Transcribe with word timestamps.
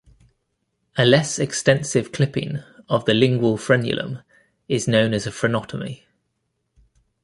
A 0.97 1.05
less 1.05 1.37
extensive 1.37 2.11
clipping 2.11 2.57
of 2.89 3.05
the 3.05 3.13
lingual 3.13 3.55
frenulum 3.55 4.23
is 4.67 4.87
known 4.87 5.13
as 5.13 5.27
a 5.27 5.31
frenotomy. 5.31 6.01